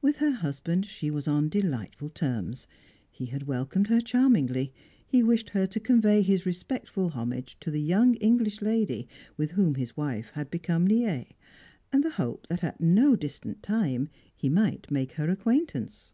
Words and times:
With 0.00 0.18
her 0.18 0.30
husband 0.30 0.86
she 0.86 1.10
was 1.10 1.26
on 1.26 1.48
delightful 1.48 2.08
terms; 2.08 2.68
he 3.10 3.26
had 3.26 3.48
welcomed 3.48 3.88
her 3.88 4.00
charmingly; 4.00 4.72
he 5.04 5.20
wished 5.20 5.50
her 5.50 5.66
to 5.66 5.80
convey 5.80 6.22
his 6.22 6.46
respectful 6.46 7.08
homage 7.08 7.56
to 7.58 7.72
the 7.72 7.80
young 7.80 8.14
English 8.18 8.62
lady 8.62 9.08
with 9.36 9.50
whom 9.50 9.74
his 9.74 9.96
wife 9.96 10.30
had 10.34 10.48
become 10.48 10.86
liee, 10.86 11.32
and 11.92 12.04
the 12.04 12.10
hope 12.10 12.46
that 12.46 12.62
at 12.62 12.80
no 12.80 13.16
distant 13.16 13.64
time 13.64 14.08
he 14.36 14.48
might 14.48 14.92
make 14.92 15.14
her 15.14 15.28
acquaintance. 15.28 16.12